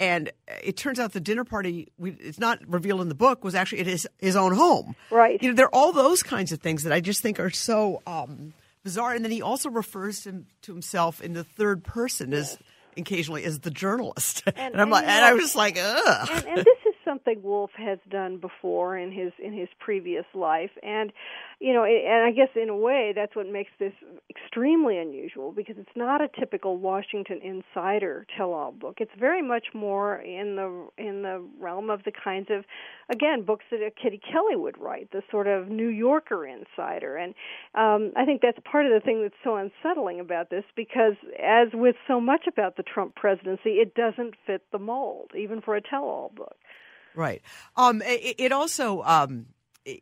[0.00, 0.30] and
[0.62, 3.80] it turns out the dinner party we, it's not revealed in the book was actually
[3.80, 4.94] at his his own home.
[5.10, 5.42] Right.
[5.42, 8.02] You know there are all those kinds of things that i just think are so
[8.06, 9.12] um, bizarre.
[9.12, 12.58] And then he also refers to, to himself in the third person as
[12.96, 14.42] occasionally as the journalist.
[14.56, 16.77] And, and i'm and, like and i was like ugh and, and this is
[17.08, 21.12] something Wolff has done before in his in his previous life and
[21.60, 23.92] you know, and I guess in a way that's what makes this
[24.30, 28.98] extremely unusual because it's not a typical Washington insider tell-all book.
[28.98, 32.64] It's very much more in the in the realm of the kinds of
[33.12, 37.16] again books that a Kitty Kelley would write, the sort of New Yorker insider.
[37.16, 37.34] And
[37.74, 41.68] um, I think that's part of the thing that's so unsettling about this because as
[41.74, 45.80] with so much about the Trump presidency, it doesn't fit the mold even for a
[45.80, 46.56] tell-all book.
[47.18, 47.42] Right.
[47.76, 49.46] Um, it, it also um,
[49.84, 50.00] it,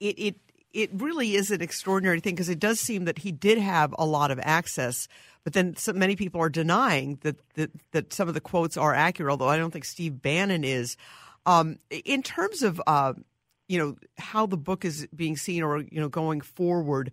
[0.00, 0.36] it
[0.72, 4.06] it really is an extraordinary thing because it does seem that he did have a
[4.06, 5.06] lot of access,
[5.44, 8.94] but then so many people are denying that, that, that some of the quotes are
[8.94, 9.30] accurate.
[9.30, 10.96] Although I don't think Steve Bannon is.
[11.44, 13.12] Um, in terms of uh,
[13.68, 17.12] you know how the book is being seen, or you know going forward,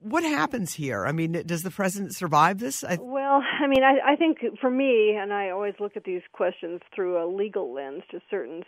[0.00, 1.06] what happens here?
[1.06, 2.82] I mean, does the president survive this?
[2.82, 2.98] I...
[3.00, 6.80] Well, I mean, I, I think for me, and I always look at these questions
[6.94, 8.62] through a legal lens to a certain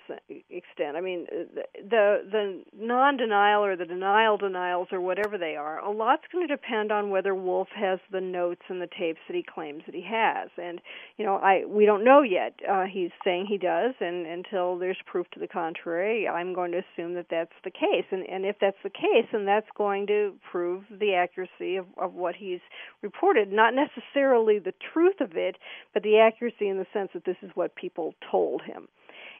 [0.50, 0.96] extent.
[0.96, 6.24] I mean, the the non-denial or the denial denials or whatever they are, a lot's
[6.30, 9.82] going to depend on whether Wolff has the notes and the tapes that he claims
[9.86, 10.50] that he has.
[10.62, 10.82] And
[11.16, 12.54] you know, I we don't know yet.
[12.68, 16.82] Uh, he's saying he does, and until there's proof to the contrary, I'm going to
[16.84, 18.04] assume that that's the case.
[18.10, 22.14] And and if that's the case, then that's going to prove the accuracy of, of
[22.14, 22.60] what he's
[23.02, 23.52] reported.
[23.52, 25.56] Not necessarily the truth of it,
[25.94, 28.88] but the accuracy in the sense that this is what people told him.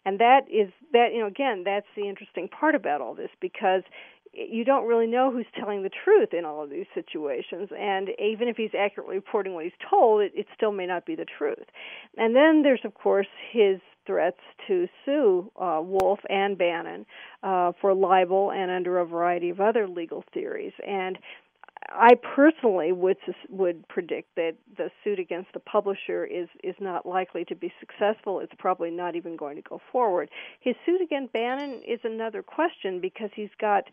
[0.05, 3.83] And that is that you know again that's the interesting part about all this because
[4.33, 8.49] you don't really know who's telling the truth in all of these situations and even
[8.49, 11.67] if he's accurately reporting what he's told it, it still may not be the truth
[12.17, 17.07] and then there's of course his threats to sue uh, Wolff and Bannon
[17.43, 21.19] uh, for libel and under a variety of other legal theories and
[21.91, 23.17] I personally would
[23.49, 28.41] would predict that the suit against the publisher is is not likely to be successful.
[28.41, 30.31] It's probably not even going to go forward.
[30.61, 33.85] His suit against Bannon is another question because he's got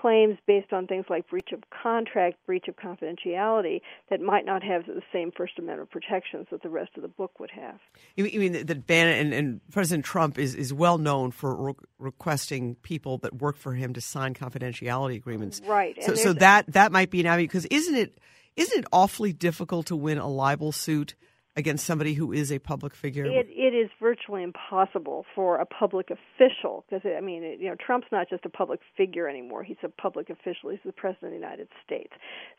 [0.00, 3.80] claims based on things like breach of contract, breach of confidentiality
[4.10, 7.38] that might not have the same First Amendment protections that the rest of the book
[7.40, 7.78] would have.
[8.16, 12.76] You mean that Bannon and, and President Trump is, is well known for re- requesting
[12.76, 15.60] people that work for him to sign confidentiality agreements?
[15.66, 15.96] Right.
[16.02, 18.18] So, so that that might be an avenue because isn't it
[18.56, 21.14] isn't it awfully difficult to win a libel suit?
[21.56, 23.24] Against somebody who is a public figure?
[23.24, 28.08] It, it is virtually impossible for a public official because I mean, you know, Trump's
[28.12, 29.64] not just a public figure anymore.
[29.64, 30.70] He's a public official.
[30.70, 32.12] He's the president of the United States.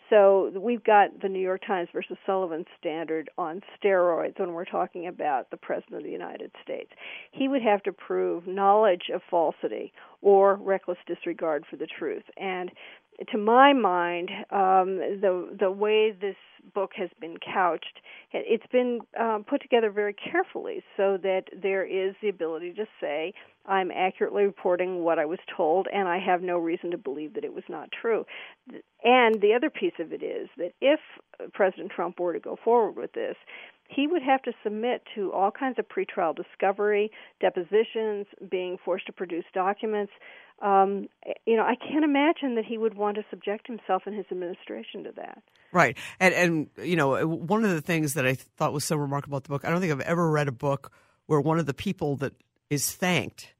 [0.09, 5.07] So we've got the New York Times versus Sullivan standard on steroids when we're talking
[5.07, 6.89] about the president of the United States.
[7.31, 12.23] He would have to prove knowledge of falsity or reckless disregard for the truth.
[12.37, 12.71] And
[13.31, 16.35] to my mind, um, the the way this
[16.73, 18.01] book has been couched,
[18.33, 23.33] it's been um, put together very carefully so that there is the ability to say,
[23.65, 27.43] I'm accurately reporting what I was told, and I have no reason to believe that
[27.43, 28.25] it was not true.
[29.03, 30.99] And the other piece of it is that if
[31.53, 33.35] President Trump were to go forward with this,
[33.87, 39.13] he would have to submit to all kinds of pretrial discovery, depositions, being forced to
[39.13, 40.11] produce documents.
[40.61, 41.07] Um,
[41.45, 45.03] you know, I can't imagine that he would want to subject himself and his administration
[45.03, 45.41] to that.
[45.71, 49.37] Right, and and you know, one of the things that I thought was so remarkable
[49.37, 50.91] about the book, I don't think I've ever read a book
[51.27, 52.33] where one of the people that
[52.69, 53.53] is thanked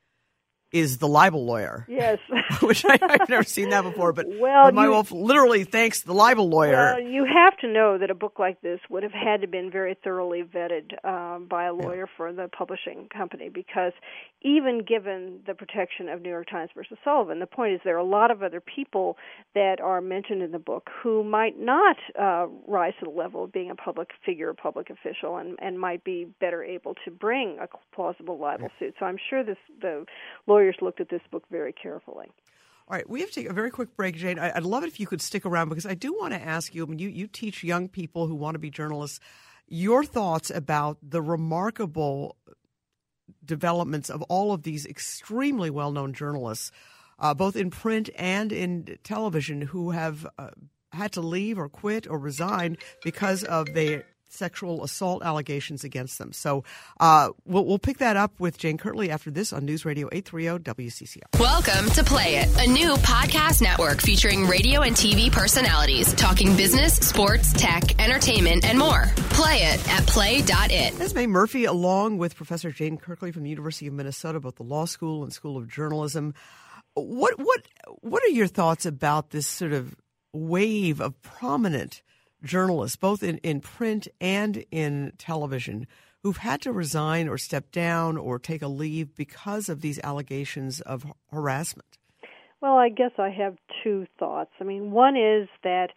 [0.72, 1.86] is the libel lawyer.
[1.90, 2.20] Yes,
[2.62, 4.14] which I, have never seen that before.
[4.14, 6.96] But well, Michael Wolff literally thanks the libel lawyer.
[6.96, 9.72] Well, you have to know that a book like this would have had to been
[9.72, 12.18] very thoroughly vetted um, by a lawyer yeah.
[12.18, 13.94] for the publishing company because
[14.42, 18.00] even given the protection of New York Times versus Sullivan, the point is there are
[18.00, 19.18] a lot of other people
[19.56, 23.52] that are mentioned in the book who might not uh, rise to the level of
[23.52, 27.58] being a public figure, a public official, and, and might be better able to bring
[27.60, 28.94] a plausible libel suit.
[29.00, 30.06] So I'm sure this the
[30.58, 32.26] lawyers looked at this book very carefully.
[32.88, 34.40] All right, we have to take a very quick break, Jane.
[34.40, 36.84] I'd love it if you could stick around because I do want to ask you.
[36.84, 39.20] I mean, you, you teach young people who want to be journalists.
[39.68, 42.38] Your thoughts about the remarkable
[43.44, 46.72] developments of all of these extremely well known journalists,
[47.20, 50.52] uh, both in print and in television, who have uh,
[50.94, 56.32] had to leave or quit or resign because of their sexual assault allegations against them.
[56.32, 56.64] So
[57.00, 60.64] uh, we'll, we'll pick that up with Jane Kirtley after this on News Radio 830
[60.64, 61.40] WCCO.
[61.40, 66.96] Welcome to Play It, a new podcast network featuring radio and TV personalities talking business,
[66.96, 69.06] sports, tech, entertainment, and more.
[69.32, 71.00] Play it at play.it.
[71.00, 74.86] Esme Murphy, along with Professor Jane Kirtley from the University of Minnesota, both the Law
[74.86, 76.34] School and School of Journalism.
[76.94, 77.62] What what
[78.02, 79.96] what are your thoughts about this sort of
[80.34, 82.02] wave of prominent
[82.44, 85.88] journalists, both in, in print and in television,
[86.24, 90.82] who've had to resign or step down or take a leave because of these allegations
[90.82, 91.98] of harassment?
[92.62, 94.52] Well, I guess I have two thoughts.
[94.60, 95.90] I mean, one is that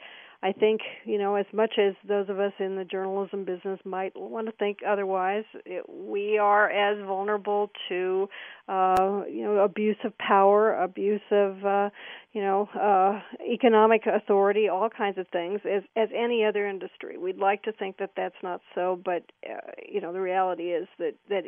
[0.42, 4.12] I think, you know, as much as those of us in the journalism business might
[4.16, 8.26] want to think otherwise, it, we are as vulnerable to,
[8.66, 11.90] uh, you know, abuse of power, abuse of, uh,
[12.32, 17.18] you know, uh, economic authority, all kinds of things, as as any other industry.
[17.18, 20.88] We'd like to think that that's not so, but uh, you know, the reality is
[20.98, 21.44] that that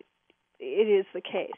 [0.61, 1.51] it is the case.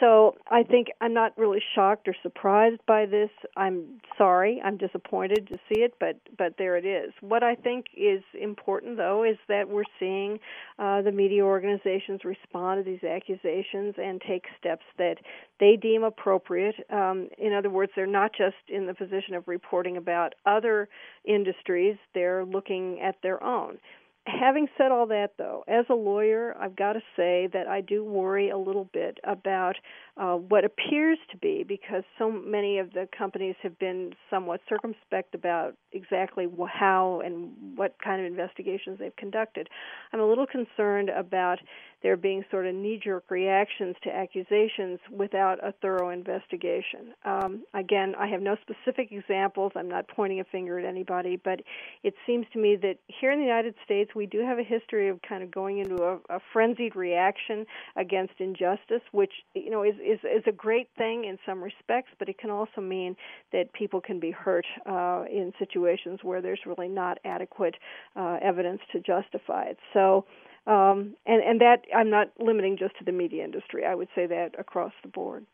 [0.00, 3.28] So I think I'm not really shocked or surprised by this.
[3.54, 4.60] I'm sorry.
[4.64, 7.12] I'm disappointed to see it, but but there it is.
[7.20, 10.40] What I think is important, though, is that we're seeing
[10.78, 15.16] uh, the media organizations respond to these accusations and take steps that
[15.60, 16.76] they deem appropriate.
[16.88, 20.88] Um, in other words, they're not just in the position of reporting about other
[21.26, 23.78] industries; they're looking at their own
[24.26, 28.04] having said all that, though, as a lawyer, I've got to say that I do
[28.04, 29.76] worry a little bit about
[30.16, 35.34] uh, what appears to be, because so many of the companies have been somewhat circumspect
[35.34, 39.68] about exactly how and what kind of investigations they've conducted.
[40.12, 41.58] I'm a little concerned about
[42.02, 47.12] there being sort of knee jerk reactions to accusations without a thorough investigation.
[47.24, 49.72] Um, again, I have no specific examples.
[49.76, 51.60] I'm not pointing a finger at anybody, but
[52.02, 55.08] it seems to me that here in the United States, we do have a history
[55.08, 59.94] of kind of going into a, a frenzied reaction against injustice, which you know is,
[59.96, 63.16] is is a great thing in some respects, but it can also mean
[63.52, 67.74] that people can be hurt uh, in situations where there's really not adequate
[68.16, 69.78] uh, evidence to justify it.
[69.92, 70.24] So.
[70.66, 73.84] Um, and, and that I'm not limiting just to the media industry.
[73.84, 75.46] I would say that across the board.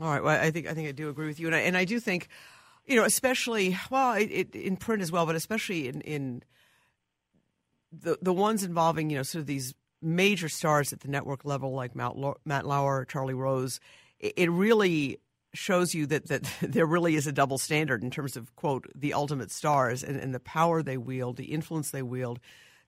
[0.00, 0.22] All right.
[0.22, 1.98] Well, I think I think I do agree with you, and I, and I do
[1.98, 2.28] think,
[2.86, 6.42] you know, especially well, it, it, in print as well, but especially in in
[7.92, 11.72] the the ones involving you know sort of these major stars at the network level
[11.72, 12.12] like Matt,
[12.44, 13.80] Matt Lauer, Charlie Rose,
[14.20, 15.18] it, it really
[15.54, 19.14] shows you that, that there really is a double standard in terms of quote the
[19.14, 22.38] ultimate stars and, and the power they wield, the influence they wield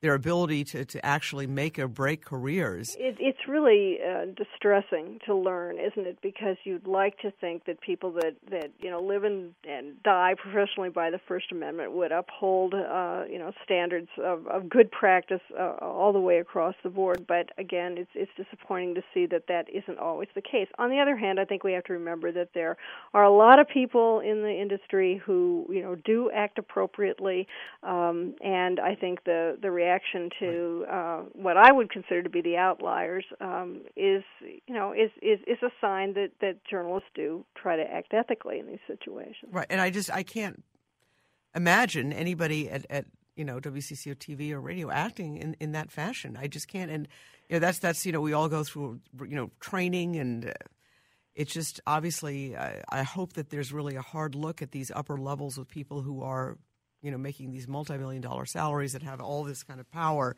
[0.00, 2.96] their ability to, to actually make or break careers.
[2.98, 6.18] It, it's really uh, distressing to learn, isn't it?
[6.22, 10.34] Because you'd like to think that people that, that you know live and, and die
[10.40, 15.40] professionally by the First Amendment would uphold uh, you know standards of, of good practice
[15.58, 17.26] uh, all the way across the board.
[17.26, 20.68] But again, it's it's disappointing to see that that isn't always the case.
[20.78, 22.76] On the other hand, I think we have to remember that there
[23.12, 27.46] are a lot of people in the industry who you know do act appropriately,
[27.82, 32.40] um, and I think the the reaction to uh, what I would consider to be
[32.40, 37.44] the outliers um, is, you know, is, is is a sign that that journalists do
[37.56, 39.50] try to act ethically in these situations.
[39.52, 40.62] Right, and I just I can't
[41.54, 46.38] imagine anybody at, at you know WCCO TV or radio acting in, in that fashion.
[46.40, 47.08] I just can't, and
[47.48, 50.46] you know that's that's you know we all go through you know training and.
[50.46, 50.52] Uh,
[51.32, 55.16] it's just obviously I, I hope that there's really a hard look at these upper
[55.16, 56.58] levels of people who are
[57.02, 60.36] you know, making these multi-million dollar salaries that have all this kind of power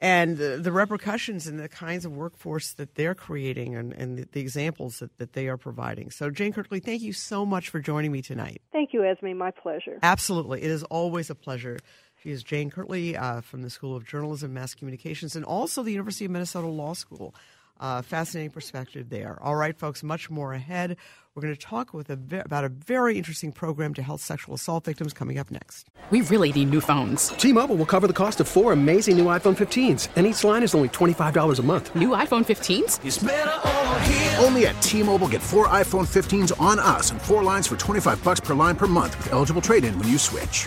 [0.00, 4.28] and the, the, repercussions and the kinds of workforce that they're creating and, and the,
[4.32, 6.10] the, examples that, that they are providing.
[6.10, 8.62] So, Jane Kirtley, thank you so much for joining me tonight.
[8.72, 9.36] Thank you, Esme.
[9.36, 9.98] My pleasure.
[10.02, 10.62] Absolutely.
[10.62, 11.78] It is always a pleasure.
[12.22, 15.92] She is Jane Kirtley uh, from the School of Journalism, Mass Communications, and also the
[15.92, 17.34] University of Minnesota Law School.
[17.80, 19.38] Uh, fascinating perspective there.
[19.42, 20.98] All right, folks, much more ahead.
[21.34, 24.54] We're going to talk with a ve- about a very interesting program to help sexual
[24.54, 25.88] assault victims coming up next.
[26.10, 27.28] We really need new phones.
[27.28, 30.62] T Mobile will cover the cost of four amazing new iPhone 15s, and each line
[30.62, 31.94] is only $25 a month.
[31.94, 34.44] New iPhone 15s?
[34.44, 38.22] Only at T Mobile get four iPhone 15s on us and four lines for 25
[38.24, 40.66] bucks per line per month with eligible trade in when you switch.